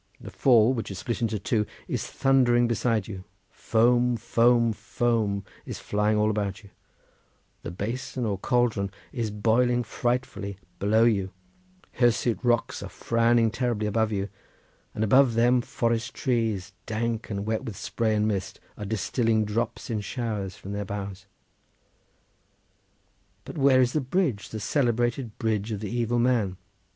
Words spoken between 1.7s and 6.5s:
is thundering beside you; foam, foam, foam is flying all